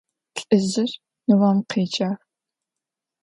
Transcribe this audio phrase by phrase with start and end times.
[0.41, 0.91] Lh'ızjır
[1.27, 2.11] nıom khêcağ.